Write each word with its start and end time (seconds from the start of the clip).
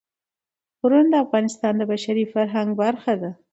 غرونه 0.79 1.07
د 1.11 1.15
افغانستان 1.25 1.73
د 1.77 1.81
بشري 1.91 2.25
فرهنګ 2.33 2.69
برخه 2.81 3.13
ده. 3.21 3.31